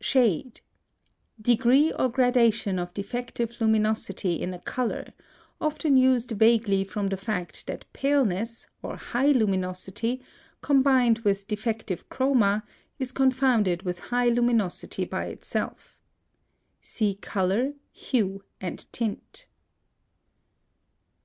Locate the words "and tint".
18.60-19.48